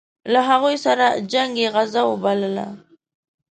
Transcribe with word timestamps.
له 0.31 0.39
هغوی 0.49 0.75
سره 0.85 1.05
جنګ 1.31 1.51
یې 1.61 1.67
غزا 1.75 2.03
وبلله. 2.07 2.67